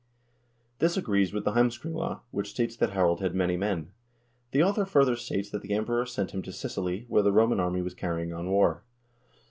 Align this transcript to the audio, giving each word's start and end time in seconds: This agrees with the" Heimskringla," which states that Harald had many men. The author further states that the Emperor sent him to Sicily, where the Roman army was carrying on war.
This 0.79 0.97
agrees 0.97 1.31
with 1.31 1.45
the" 1.45 1.51
Heimskringla," 1.53 2.21
which 2.31 2.49
states 2.49 2.75
that 2.77 2.89
Harald 2.93 3.19
had 3.19 3.35
many 3.35 3.55
men. 3.55 3.91
The 4.49 4.63
author 4.63 4.83
further 4.83 5.15
states 5.15 5.51
that 5.51 5.61
the 5.61 5.75
Emperor 5.75 6.07
sent 6.07 6.31
him 6.31 6.41
to 6.41 6.51
Sicily, 6.51 7.05
where 7.07 7.21
the 7.21 7.31
Roman 7.31 7.59
army 7.59 7.83
was 7.83 7.93
carrying 7.93 8.33
on 8.33 8.49
war. 8.49 8.81